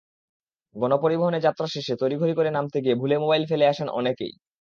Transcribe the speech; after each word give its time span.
গণপরিবহনে 0.75 1.39
যাত্রা 1.39 1.67
শেষে 1.67 1.93
তড়িঘড়ি 1.95 2.33
করে 2.35 2.49
নামতে 2.51 2.77
গিয়ে 2.83 2.99
ভুলে 3.01 3.15
মোবাইল 3.17 3.43
ফেলে 3.47 3.65
আসেন 3.67 3.87
অনেকেই। 3.91 4.33